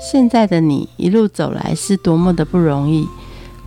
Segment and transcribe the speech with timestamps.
[0.00, 3.06] 现在的你一路走来是多么的不容易。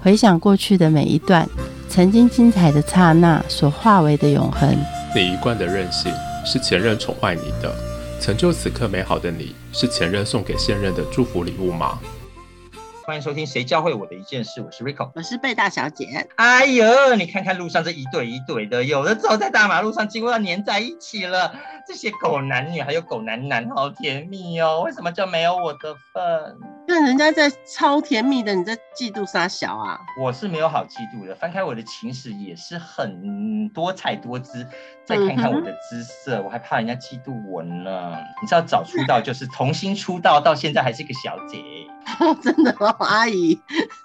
[0.02, 1.48] 回想过去的每一段，
[1.88, 4.76] 曾经精彩的刹那所化为的永恒。
[5.16, 6.12] 你一贯的任性
[6.44, 7.72] 是前任宠坏你的，
[8.20, 12.00] 成就此刻美好的你是前任送给现任的祝福礼物吗？
[13.06, 16.26] 欢迎收听《谁教会我的一件事》，我是 Rico，我是贝大小姐。
[16.36, 21.54] 哎呦，你看看路上这一对一对的，有的走在大马路上，几乎要粘在一起了。
[21.88, 24.82] 这些狗男女还有狗男男，好甜蜜哦！
[24.82, 26.58] 为什么就没有我的份？
[26.88, 30.00] 那人家在超甜蜜的，你在嫉妒啥小啊？
[30.22, 34.66] 我是没有好嫉妒的，翻开我的情史也是很多彩多姿。
[35.06, 38.18] 再看看我的姿色，我还怕人家嫉妒我呢。
[38.42, 41.62] 你知道早出道就是重新出道，到现在还是个小姐。
[42.42, 43.60] 真的吗，阿姨？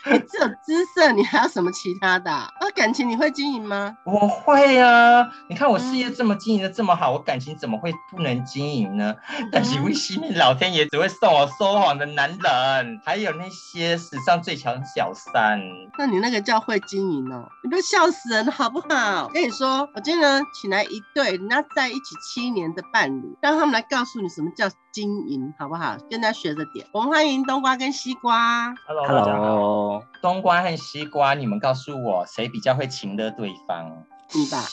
[0.04, 2.30] 只有姿色，你还有什么其他的？
[2.60, 3.96] 那感情你会经营吗？
[4.04, 5.28] 我会啊！
[5.48, 9.14] 你看我事业这么经营的这么好，我感情怎么会不能经营呢？
[9.52, 15.60] 但是为西面老天爷只会送我说谎的男人，还有那些史上最强小三。
[15.98, 17.48] 那你那个叫会经营哦？
[17.62, 19.28] 你都笑死人好不好？
[19.28, 25.96] 跟你说，我今天请来一对人家在一起七年的伴侣，让他们来告诉你什么叫经营，好不好？
[26.10, 26.86] 跟他学着点。
[26.92, 28.74] 我们欢迎冬瓜跟西瓜。
[28.86, 30.02] Hello，大家好。
[30.22, 34.04] 冬瓜和西瓜，你们告诉我谁比较会情的对方？
[34.34, 34.64] 你吧。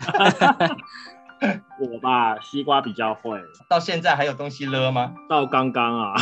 [1.80, 3.40] 我吧，西瓜比较会。
[3.68, 5.14] 到现在还有东西勒吗？
[5.28, 6.14] 到刚刚啊，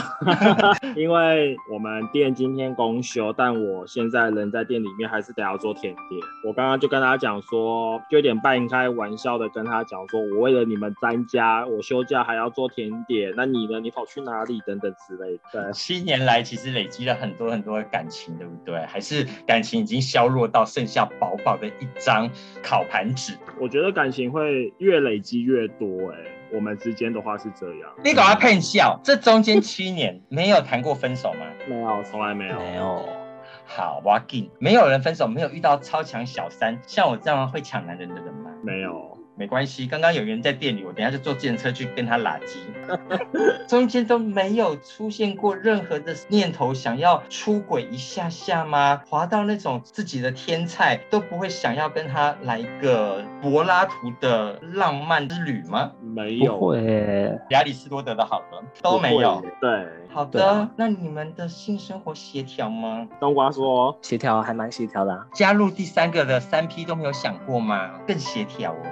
[0.94, 6.20] 因为我们店今天公休，但我现在人在店里面，还是得要做甜点。
[6.44, 13.32] 我刚刚就跟他讲说，就有点半开玩笑的跟他讲说，我为了你们搬家，我休假还要做甜点。
[13.36, 13.80] 那你呢？
[13.80, 14.60] 你跑去哪里？
[14.66, 15.72] 等等之类的。
[15.72, 18.86] 七年来其实累积了很多很多的感情，对不对？
[18.86, 22.30] 还是感情已经削弱到剩下薄薄的一张
[22.62, 23.36] 烤盘纸？
[23.60, 26.16] 我觉得感情会越累积越多，哎，
[26.52, 27.90] 我们之间的话是这样。
[28.04, 31.46] 你搞他骗笑，这中间七年 没有谈过分手吗？
[31.66, 32.58] 没有，从来没有。
[32.58, 33.08] 没有。
[33.64, 38.50] 好，我要给没有人分手，没有遇到超强小三，像我这样会抢男人的人吗？
[38.62, 39.07] 没有。
[39.38, 42.58] 没关系，刚刚有人在店里，我等下就坐电车去跟他拉鸡。
[43.68, 49.00] 中间都没有出现过任何的念头，想要出轨一下下吗？
[49.08, 55.92] 滑到那种自己的天菜都不会想要跟他来一个柏拉图的浪漫之旅吗？
[56.00, 57.38] 没有，会。
[57.50, 59.40] 亚里士多德的好了都没有。
[59.60, 63.06] 对，好的，那你们的性生活协调吗？
[63.20, 65.26] 冬瓜说协调还蛮协调的。
[65.32, 68.00] 加入第三个的三 P 都没有想过吗？
[68.06, 68.82] 更协调哦。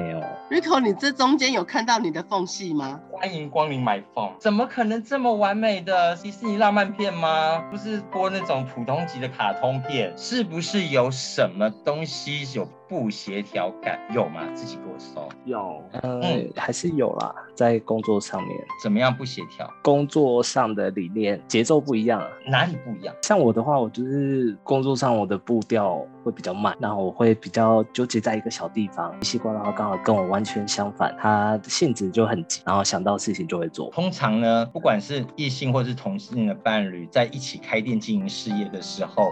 [0.00, 2.98] 没有，Rico，你这中间有看到你的缝隙吗？
[3.12, 7.62] 欢迎光临买缝，怎么可能这么完美的迪士尼浪漫片吗？
[7.70, 12.66] 不是播那种普通级的卡通片，是不是有什么东西有？
[12.90, 14.42] 不协调感有吗？
[14.52, 15.28] 自己给我搜。
[15.44, 18.50] 有，嗯，还是有啦，在工作上面
[18.82, 19.72] 怎么样不协调？
[19.80, 23.14] 工作上的理念节奏不一样，哪里不一样？
[23.22, 29.14] 像我的话，我就是工作上我的步调会比较慢，然后我会比较纠结在一个小地方。
[29.22, 33.88] 西瓜的话刚好跟我完全相反，他性子就很急，然后想到事情就会做。
[33.90, 39.30] 通常呢，不管是异性或是同性的伴侣，在一起开店经营事业的时候。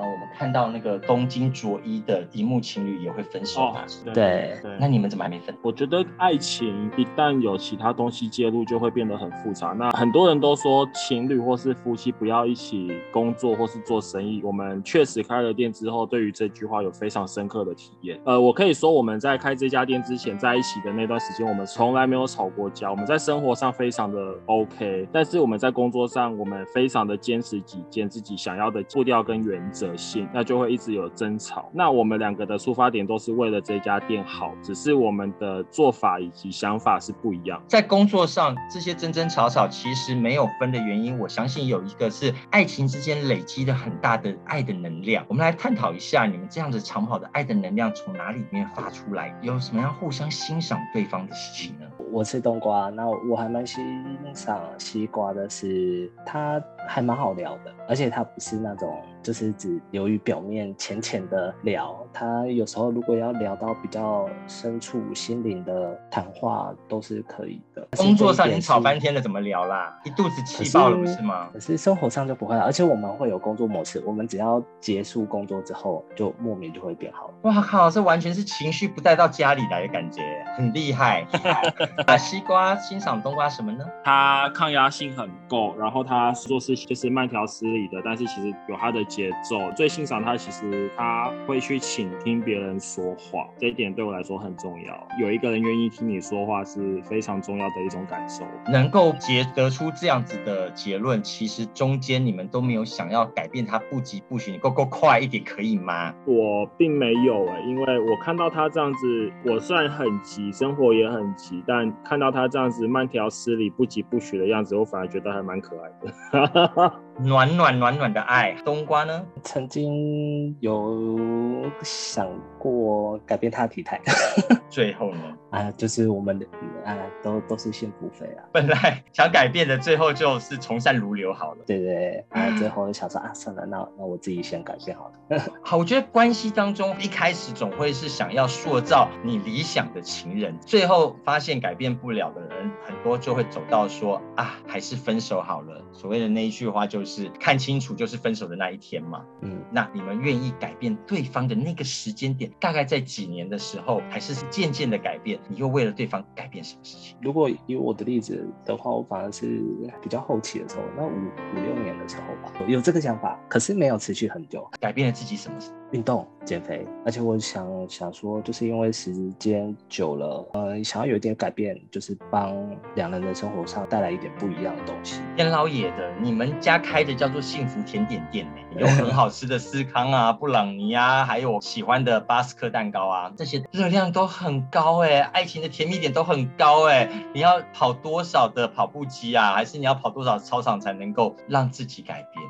[0.00, 3.84] 啊，我们看到那个东京卓一的荧幕情侣也会分手啊？
[4.14, 5.54] 对，那你们怎么还没分？
[5.62, 9.68] 我觉得爱情一旦有其他东西介入，就会变得很复杂。
[9.68, 14.40] 那很多人都说情侣或是夫妻不要一起工作或是做生意。
[14.42, 18.18] 我们确实开了店之后，对于这句话有非常深刻的体验。
[18.24, 22.90] 呃，我可以说我们在开这家店之前在一起的那段时间，我们从来没有吵过架。
[22.90, 29.89] 我们在生活上非常的 OK，但是我们在工作上，我们非常的坚持己见，自己想要的步调跟原则。
[29.96, 31.70] 性，那就会一直有争吵。
[31.72, 37.62] 那我们两个的出发点都是为了这家店好，只是我们的做法以及想法是不一样。
[37.66, 45.24] 在工作上，这些争争吵吵其实没有分的原因，我相信有一个是爱情之间累积的很大的爱的能量。
[45.28, 49.38] 我们来探讨一下，你们这样子长跑的爱的能量从哪里面发出来？
[49.42, 51.86] 有什么样互相欣赏对方的事情呢？
[52.12, 56.60] 我吃冬瓜，那我还蛮欣赏西瓜的，是他
[56.92, 67.86] 还蛮好聊的，而且他不是那种就是只流于表面浅浅的聊，他有时候如果要聊到比较深处心灵的谈话都是可以的。
[67.96, 69.96] 工作上已经吵翻天了，怎么聊啦？
[70.04, 71.48] 一肚子气爆了不是吗？
[71.52, 77.30] 可是生活上就不会了，而且我们会有工作模式，我们只要结束工作之后，就莫名就会变好。
[77.42, 80.22] 哇靠，这完全是情绪不带到家里来的感觉，
[80.56, 81.24] 很厉害。
[82.04, 83.84] 把西瓜欣赏冬瓜什么呢？
[84.02, 89.58] 它抗压性很够，然后它做事就是慢条斯理的，但是其实有他的节奏。
[89.76, 95.08] 最欣赏他，其实他会去倾听别人说话，这一点对我来说很重要。
[95.20, 98.44] 有一个人愿意听你说话是非常重要的一种感受。
[98.70, 106.14] 能够结得出这样子的结论，其实中间你们都没有想要改变他不急不徐，你够够快一点可以吗？
[106.26, 116.59] 我并没有哎、因为我看到他这样子，我虽然很急，生活也很急，但看到他这样子慢条斯理、不急不徐的样子，我反而觉得还蛮可爱的。
[117.22, 119.22] 暖暖暖暖的爱，冬瓜呢？
[119.42, 122.26] 曾经有想
[122.58, 124.00] 过改变他的体态
[124.70, 125.20] 最后呢？
[125.50, 126.46] 啊，就是我们的
[126.84, 131.58] 啊，都都是幸福肥啊，本来想改变的，最后就是从善如流好了。
[131.66, 135.42] 对对对，啊，最后想说啊，算了，那那我自己先改变好了。
[135.62, 145.84] 好，我觉得关系当中一开始总会是想要塑造你理想的情人，最后发现改变不了的人，很多就会走到说啊，还是分手好了。
[145.92, 149.24] 所谓的那一句话就是看清楚就是分手的那一天嘛。
[149.40, 155.38] 嗯，那你们愿意改变对方的那个时间点，大概在几年的时候，还是渐渐的改变？
[155.48, 157.16] 你又为了对方改变什么事情？
[157.22, 159.62] 如果以我的例子的话，我反而是
[160.02, 164.68] 比较后期的时候，那五五六年的时候吧，有这个想法，可是没有持续很久。
[164.80, 165.70] 改变了自己什么事？
[165.92, 172.54] 运动、减肥，而且我想想说，就是因为时间久了，呃，想要有一点改变，就是帮
[172.94, 175.20] 两人的生活上带来一点不一样的东西。
[175.36, 187.08] 天老野的，你们家开的叫做幸福甜点店呢，有很好吃的司康啊、布朗尼啊，还有喜欢的巴斯克蛋糕啊，这些热量都很高哎，爱情的甜蜜点都很高哎。
[187.34, 189.52] 你要跑多少的跑步机啊？
[189.54, 192.46] 还是你要跑多少操场才能够让自己改变？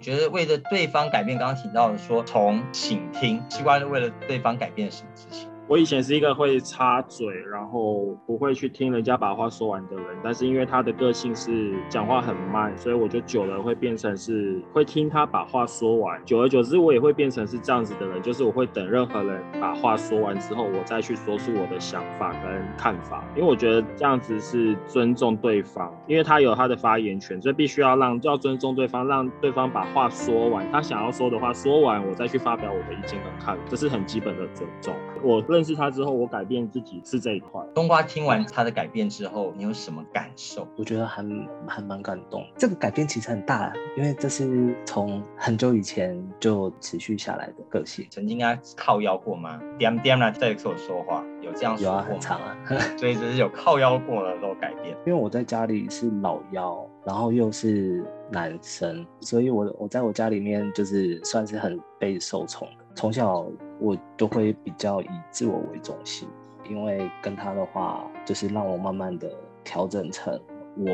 [0.00, 5.48] 觉得为了对方改变，刚刚提到的说从倾听，西瓜是为了对方改变什么事情？
[5.68, 16.18] 我以前是一个会插嘴，然后不会去听人家把话说完的人，但是因为他的个性是讲话很慢，所以我就久了会变成是会听他把话说完。
[16.24, 34.94] 久而久之，我也会变成是这样子的人，就是我会等任何人把话说完之后，我再去说出我的想法跟看法，因为我觉得这样子是尊重对方，因为他有他的发言权，所以必须要让要尊重对方，让对方把话说完，他想要说的话说完，我再去发表我的意见跟看法，这是很基本的尊重。
[35.22, 37.60] 我认识他之后，我改变自己是这一块。
[37.74, 40.66] 冬瓜听完他的改变之后，你有什么感受？
[40.76, 41.24] 我觉得还
[41.66, 42.44] 还蛮感动。
[42.56, 48.06] 这个改变其实很大，因为这是从很久以前就持续下来的个性。
[48.10, 49.60] 曾经跟他靠腰过吗？
[49.78, 52.12] 点点啦，在跟我说话，有这样说有啊，过吗？
[52.12, 52.56] 很长啊。
[52.96, 54.96] 所以就是有靠腰过的都改变。
[55.06, 62.84] 因为我在家里是老幺，然后又是男生，所以我我在我家里面就是算是很被受宠的。
[62.94, 63.46] 从小
[63.80, 66.28] 我都会比较以自我为中心，
[66.68, 69.30] 因为跟他的话，就是让我慢慢的
[69.64, 70.38] 调整成
[70.76, 70.86] 我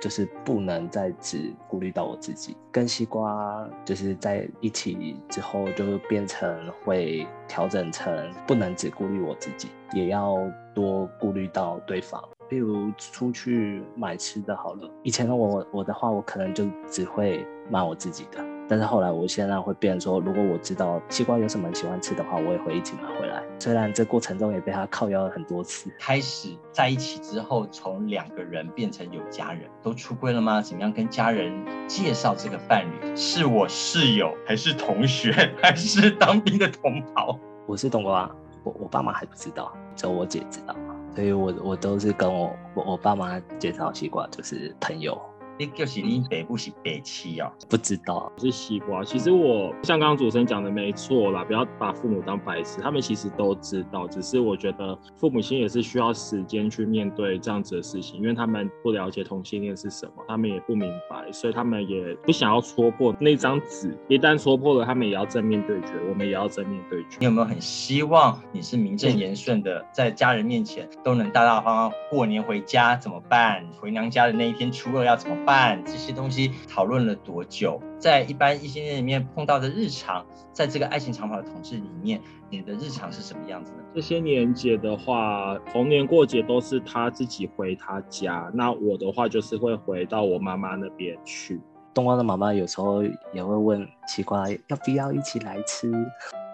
[0.00, 2.56] 就是不能再只顾虑到我自己。
[2.70, 10.36] 跟西瓜就是在一起之后，就变成会调整成不能只顾虑我自己，也要
[10.74, 12.22] 多顾虑到对方。
[12.50, 23.42] 例如出去买吃的好了，以前的我我的话，我可能就只会骂我自己的，但是后来我现在会变成说，如果我知道西瓜有什么喜欢吃的话，我也会一起买回来。
[23.58, 30.62] 虽然这过程中也被他靠腰了很多次，开始在一起之后，从两个人变成有家人，都出柜了吗？
[30.62, 31.52] 怎么样跟家人
[31.86, 33.14] 介绍这个伴侣？
[33.14, 37.38] 是我室友，还是同学，还是当兵的同袍？
[37.66, 38.34] 我是冬瓜，
[38.64, 40.74] 我我爸妈还不知道，只有我姐知道，
[41.14, 45.20] 所以我我都是跟我我我爸妈介绍西瓜就是朋友，
[45.58, 47.50] 你就是你北部是北七哦。
[47.68, 49.04] 不知道是西瓜。
[49.04, 63.96] 其实我像刚刚主持人讲的没错啦，不要把父母当白痴，他们其实都知道，只是我觉得父母亲也是需要时间去面对这样子的事情，因为他们不了解同性恋是什么，他们也不明白，所以他们也不想要戳破那张纸。
[64.08, 67.26] 一旦戳破了，他们也要正面对决，我们也要正面对决你。
[67.26, 73.64] 有没有很希望你是名正言顺的，在家人面前都能大大方方过年回家怎么办？
[73.80, 75.82] 回娘家的那一天初二要怎么办？
[75.84, 77.80] 这些东西讨论了多久？
[77.98, 82.20] 在一般异性恋里面碰到的日常，在这个爱情长跑的同志里面，
[82.50, 83.78] 你的日常是什么样子呢？
[83.94, 91.60] 这些年节的话，逢年过节都是他自己回他家，那我的话就是会回到我妈妈那边去。
[91.94, 93.02] 冬瓜的妈妈有时候
[93.34, 95.92] 也会问西瓜要不要一起来吃，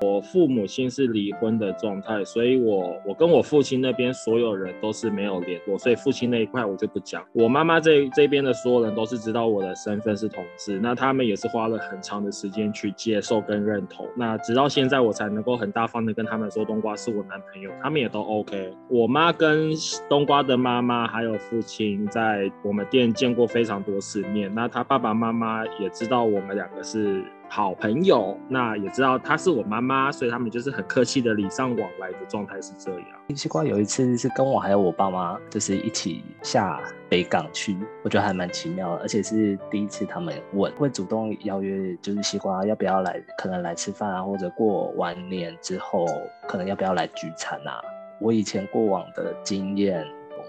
[0.00, 7.24] 我父母亲是离婚的状态，所以我我跟我父亲那边所有人都是没有联络，所以父亲那一块我就不讲。
[7.32, 14.06] 我妈妈这这边的所有人都是知道我的身份是同志，那他们也是花了很长的时间去接受跟认同。
[14.16, 18.72] 那直到现在我才能够很大方的跟他们说冬瓜是我男朋友，他们也都 OK。
[18.88, 19.72] 我妈跟
[20.08, 27.24] 冬瓜的妈妈还有父亲在我们店见过非常多次面，那他爸爸妈妈也知道我们两个是。
[27.50, 33.08] 好朋友，那也知道她是我妈妈，所以他们就是很客气的礼尚往来的状态是这样。
[33.34, 36.78] 西瓜有一次是跟我还有我爸妈，就是一起下
[37.08, 46.04] 北港去，我觉得还蛮奇妙的，而且是第一次他们问，会主动邀约，就是西瓜要不要来，可能来吃饭啊，或者过完年之后，
[46.46, 47.80] 可能要不要来聚餐啊。
[48.20, 50.06] 我以前过往的经验。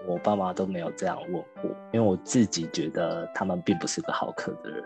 [0.10, 4.84] 我爸妈都没有这样问过，因为我自己觉得他们并不是个好客的人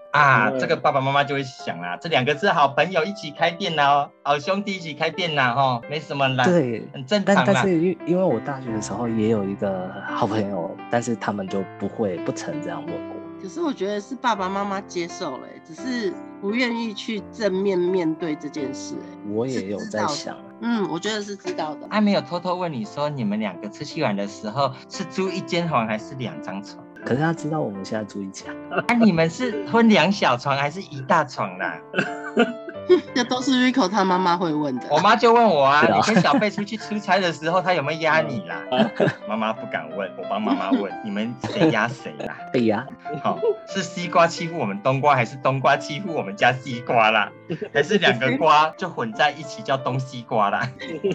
[0.12, 0.50] 啊。
[0.58, 13.16] 这个爸爸妈妈就会想啊，这两个是好朋友一起开店呐，好兄弟一起开店呐，哈，没什么啦，对，很正常但但是因 因为我大学的时候也有一个好朋友，但是他们就不会不曾这样问过。
[13.42, 18.94] 可是我觉得是爸爸妈妈接受了，只是不愿意去正面面对这件事。
[18.94, 21.88] 哎，我也有在想，嗯，我觉得是知道的。
[21.90, 26.78] 他没有偷偷问你说，你们两个出去玩的时候是租一间房还是两张床？
[27.04, 28.46] 可是他知道我们现在住一家。
[28.86, 31.76] 那你们是分两小床还是一大床啦？
[33.14, 34.86] 这都是 Rico 他妈妈会问的。
[34.90, 38.62] 我妈就问我啊，你跟小贝出去出差的时候，他有没有压你啦？
[39.28, 42.36] 妈妈不敢问，我帮妈妈问，你们谁压谁啦？
[42.52, 42.86] 被压。
[43.22, 47.30] 好，是西瓜欺负我们冬瓜，还是冬瓜欺负我们家西瓜啦？
[47.72, 50.68] 还是两个瓜就混在一起叫东西瓜啦？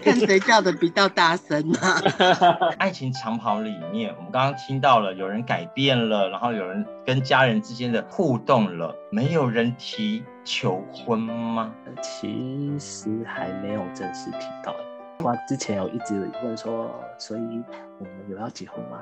[0.04, 2.00] 看谁叫的比较大声啊！
[2.78, 10.22] 爱情长跑里面，我们刚刚听到了有人改变了，然后有人跟家人之间的互动了，没有人提。
[10.50, 11.70] 求婚吗？
[12.02, 14.74] 其实还没有正式提到。
[15.18, 17.62] 我之前有一直问说，所以
[17.98, 18.98] 我们有要结婚吗？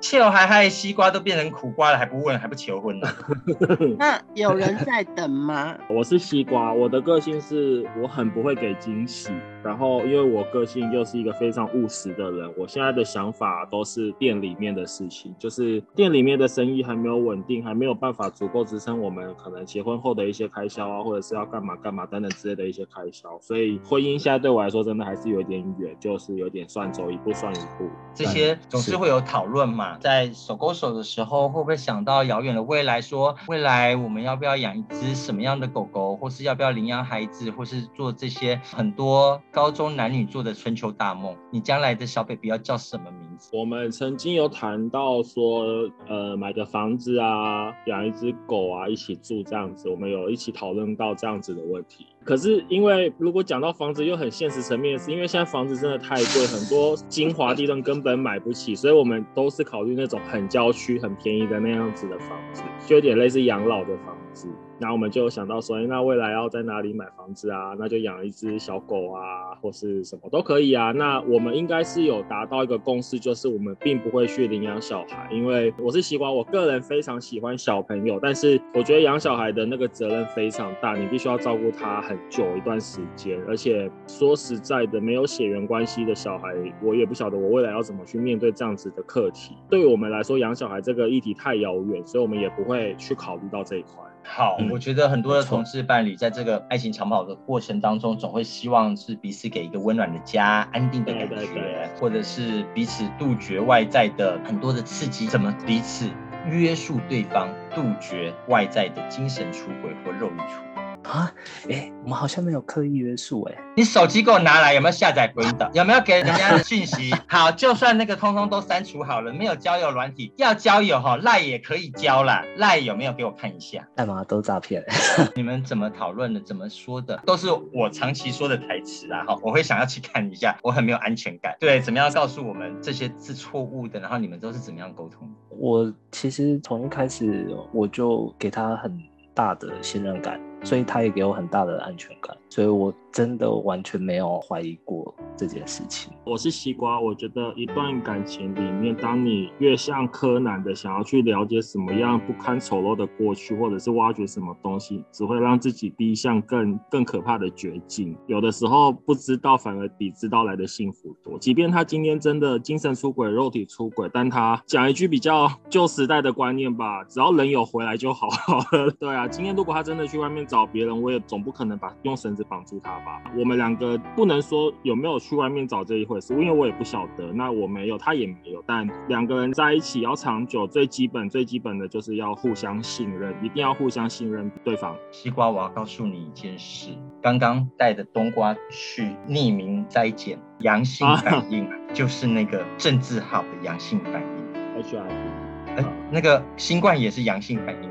[0.00, 3.08] 切还害西瓜都变成苦瓜了，还不问还不求婚呢？
[3.98, 5.76] 那有人在等吗？
[5.90, 9.30] 我是西瓜，我的个性是我很不会给惊喜。
[9.62, 23.38] 然后，因为我个性又是一个非常务实的人，我现在的想法都是店里面的事情，就是店里面的生意还没有稳定，还没有办法足够支撑我们可能结婚后的一些开销啊，或者是要干嘛干嘛等等之类的一些开销。
[23.38, 27.86] 所以婚姻现在对我来说真的还是有点远，就是有点算走一步算一步。
[28.14, 39.40] 这些总是会有讨论嘛，在手勾手的时候，会不会想到遥远的未来，说未来我们要不要养一只什么样的狗狗，或是要不要领养孩子，或是做这些很多。
[39.50, 43.50] 高中男女做的春秋大梦，你将来的小 baby 要叫什么名字？
[43.52, 45.64] 我们曾经有谈到说，
[46.08, 49.88] 呃，买个房子啊，养一只狗啊，一起住这样子。
[49.88, 52.06] 我们有一起讨论到这样子的问题。
[52.22, 64.48] 可是因为如果讲到房子，又很现实层面的是，因为现在房子真的太贵，很多精华地段根本买不起，所以我们都是考虑那种很郊区、很便宜的那样子的房子，就有点类似养老的房子。
[64.80, 67.76] 然后我们就想到说，那未来要在哪里买房子啊？
[67.78, 70.90] 那就养一只小狗啊，或是什么都可以啊。
[70.90, 89.54] 那我们应该是有达到一个共识，就是我们并不会去领养小孩，因为我是喜欢，我个人非常喜欢小朋友，但是我觉得养小孩的那个责任非常大，你必须要照顾他很久一段时间，而且说实在的，没有血缘关系的小孩，我也不晓得我未来要怎么去面对这样子的课题。
[89.68, 94.09] 对于我们来说，养小孩这个议题太遥远，所以我们也不会去考虑到这一块。
[94.22, 106.08] 好，我觉得很多的同志伴侣在这个爱情长跑的过程当中，总会希望是彼此给一个温暖的家、安定的感觉，或者是彼此杜绝外在的很多的刺激，怎么彼此
[106.46, 110.69] 约束对方，杜绝外在的精神出轨或肉欲出。
[111.10, 111.32] 啊，
[111.68, 115.68] 哎，我们好像没有刻意约束，哎，你手机给我拿来，有没有下载鬼的？
[115.74, 117.12] 有没有给人家的讯息？
[117.26, 123.84] 好，就算那个通通都删除好了，没有交友软体，要交友哈，赖也可以交啦，赖有没有给我看一下？
[123.96, 124.22] 赖嘛？
[124.22, 124.84] 都诈骗？
[125.34, 126.40] 你们怎么讨论的？
[126.40, 127.20] 怎么说的？
[127.26, 131.56] 都是我长期说的台词啊，哈，我会想要去看一下，我很没有安全感。
[131.58, 133.98] 对，怎么样告诉我们这些是错误的？
[133.98, 135.28] 然后你们都是怎么样沟通？
[135.48, 138.96] 我其实从一开始我就给他很
[139.34, 140.40] 大的信任感。
[140.62, 146.12] 所以他也给我很大的安全感，所以我真的完全没有怀疑过这件事情。
[146.26, 158.14] 我是西瓜，我觉得一段感情里面，当你越像柯南的想要去了解什么样不堪丑陋的过去，或者是挖掘什么东西，只会让自己逼向更更可怕的绝境。
[158.26, 161.38] 有的时候不知道反而比知道来的幸福多。
[161.38, 168.90] 即便他今天真的精神出轨、肉体出轨，但他讲一句比较旧时代的观念吧，只要人有回来就好 好了。
[168.98, 170.40] 对啊，今天如果他真的去外面。
[170.50, 173.22] 找别人，我也总不可能把用绳子子绑住他吧。
[173.36, 177.32] 我们两个不能说有没有去外面找这一回事，因为我也不晓得。
[177.32, 178.60] 那我没有，他也没有。
[178.66, 184.96] 但两个人在一起要长久，最基本最基本的就是要互相信任，一定要互相信任对方。
[185.12, 186.90] 西瓜，我要告诉你一件事，
[187.22, 194.82] 刚刚带着冬瓜去匿名筛检，阳性反应 就是那个郑字号的阳性反应。
[194.82, 195.49] HIV。
[195.76, 197.90] 哎，那个新冠也是阳性反应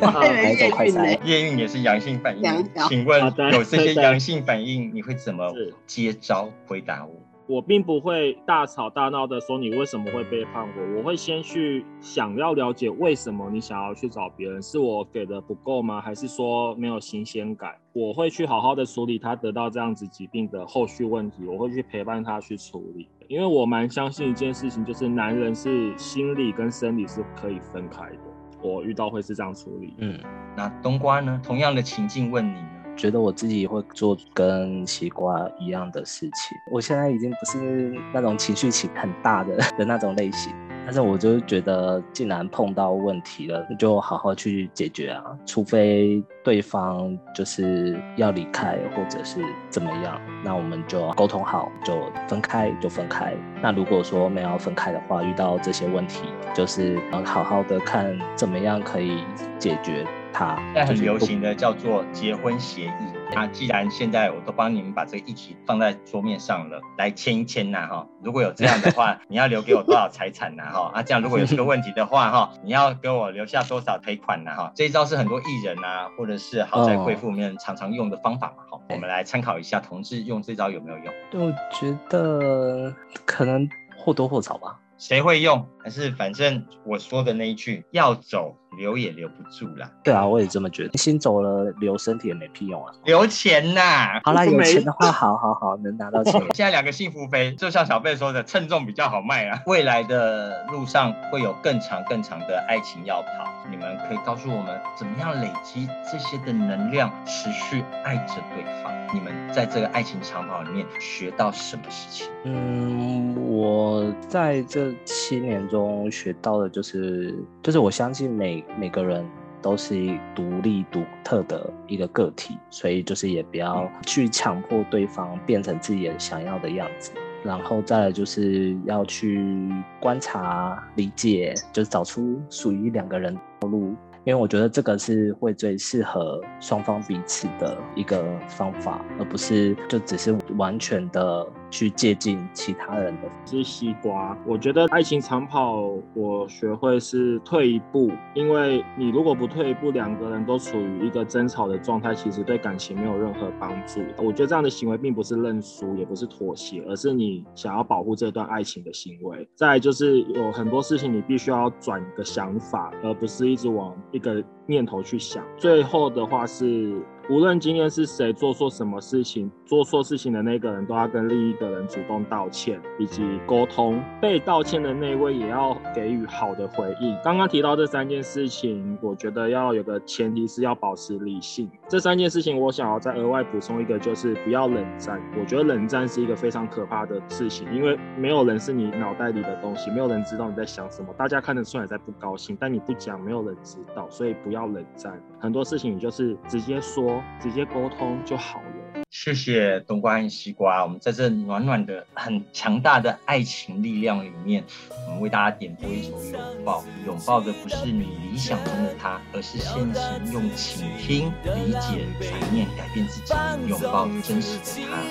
[0.00, 2.68] 啊， 还有快筛夜运也是阳性反应。
[2.88, 5.74] 请问有这些对阳性反应，你会怎么是。
[5.86, 7.14] 接招回答我？
[7.46, 16.00] 我并不会大吵大闹的说你为什么会背叛我，我会先去想要了解为什么你想要去找别人，是我给的不够吗？
[16.00, 17.74] 还是说没有新鲜感？
[17.92, 28.18] 我会去好好的处理他得到这样子疾病的后续问题，我会去陪伴他去处理，因为我蛮相信一件事情，就是男人是心理跟生理是可以分开的。
[28.62, 29.92] 我遇到会是这样处理。
[29.98, 30.18] 嗯，
[30.56, 31.40] 那冬瓜呢？
[31.44, 32.81] 同样的情境问你呢？
[33.02, 36.56] 觉得我自己会做跟西瓜一样的事情。
[36.70, 40.54] 我现在已经不是那种情绪起很大的的那种类型，
[40.84, 45.36] 但是我就觉得，既然碰到问题了，就好好去解决啊。
[45.44, 53.34] 除非对方就是要离开，或者是怎么样，那我们就沟通好，就分开就分开。
[53.60, 59.24] 那如果说没有分开的话，遇到这些问题，就是呃好好的看怎么样可以
[59.58, 60.56] 解决它。
[60.56, 63.12] 现在很流行的叫做结婚协议。
[63.34, 68.06] 那既然现在我都帮你们把这个议题放在桌面上了，来签一签呐哈。
[68.22, 70.90] 如果有这样的话，你要留给我多少财产呐哈？
[70.92, 74.72] 啊，这样如果有这个问题的话哈，你要给我留下多少赔款呐哈？
[74.74, 78.78] 这一招是很多艺人啊，或者是豪宅贵妇里面常常用的方法嘛哈。
[78.90, 81.14] 我们来参考一下，同志用这招有没有用？
[81.30, 84.78] 对，我觉得可能或多或少吧。
[84.98, 85.66] 谁会用？
[85.82, 90.98] 还是反正我说的那一句，要走留也留不住啦，对啊，我也这么觉得。
[90.98, 92.92] 心走了，留身体也没屁用啊。
[93.04, 94.20] 留钱呐。
[94.24, 96.32] 好啦， 有钱的话，好好好，能拿到钱。
[96.54, 99.60] 现在两个幸福飞，就像小贝说的，称重比较好卖啊。
[99.66, 108.92] 未来的路上会有更长更长的爱情要跑，你们可以告诉我们怎么样累积这些的能量，持续爱着对方。
[109.14, 112.26] 你们在这个爱情长跑里面学到什么事情？
[112.44, 119.24] 嗯，我在这七年中学到的就是，就是我相信每每个人
[119.60, 119.94] 都是
[120.34, 127.12] 独立独特的一个个体，所以就是也不要去强迫对方变成自己想要的样子。
[127.44, 129.68] 然后再来就是要去
[130.00, 133.94] 观察、理解，就是找出属于两个人的路。
[134.24, 143.28] 因为我觉得这个是会最适合双方彼此的一个方法，而不是就只是完全的去接近其他人的。
[143.44, 144.38] 是西瓜。
[144.46, 154.00] 我觉得爱情长跑，我学会是退一步，因为你如果不退一步，两个人都处于一个争吵的状态，其实对感情没有任何帮助。
[154.18, 159.48] 我觉得这样的行为并不是认输，也不是妥协，而是你想要保护这段爱情的行为。
[159.56, 165.44] 再就是有很多事情你必须要转个想法，而不是一直往一个念头去想。
[165.56, 167.02] 最后的话是。
[167.32, 177.16] 无论今天是谁做错什么事情，做错事情的那个人都要跟另一个人主动道歉以及沟通，被道歉的那位也要给予好的回应。
[177.24, 181.70] 刚刚提到这三件事情，我觉得要有个前提是要保持理性。
[181.88, 185.18] 这三件事情，我想要再额外补充一个，就是不要冷战。
[185.40, 195.18] 我觉得冷战是一个非常可怕的事情，因为没有人是你脑袋里的东西，没有人知道你在想什么，大家看得出来在不高兴，但你不讲，没有人知道，所以不要冷战。
[195.42, 197.20] 很多事情你就是直接说。
[197.42, 199.02] 直接沟通就好了。
[199.10, 204.62] 谢谢冬瓜和西瓜，我们在这暖暖的、很强大的爱情力量里面，
[205.08, 206.80] 我们为大家点播一首《拥抱》。
[207.04, 213.34] 拥抱的不是你理想中的他，而是现行用倾听、理解、转念改变自己，
[213.68, 214.58] 拥抱真实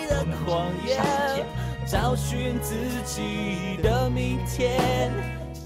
[0.07, 0.31] 的他。
[0.47, 1.45] 我们下次见。
[1.85, 5.11] 找寻自己的明天，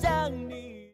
[0.01, 0.64] 让你。